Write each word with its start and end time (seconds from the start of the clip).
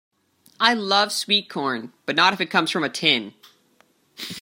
I 0.59 0.73
love 0.73 1.09
sweetcorn, 1.09 1.91
but 2.07 2.15
not 2.15 2.33
if 2.33 2.41
it 2.41 2.47
comes 2.49 2.71
from 2.71 2.83
a 2.83 2.89
tin. 2.89 3.35